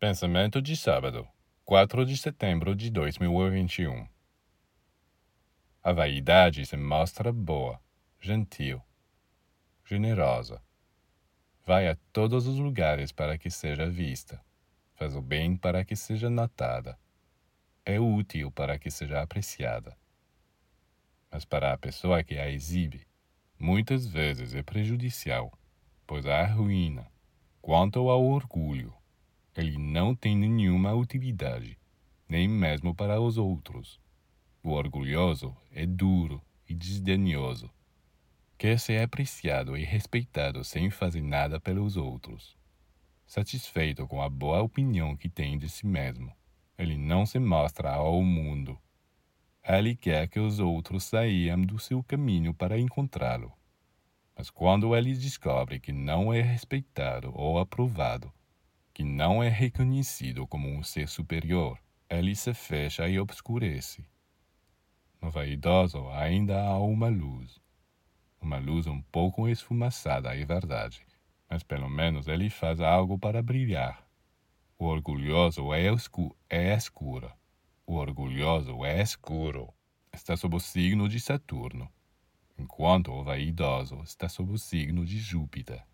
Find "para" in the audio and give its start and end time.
13.10-13.36, 15.56-15.84, 18.52-18.78, 21.44-21.72, 32.94-33.20, 52.54-52.78, 73.16-73.40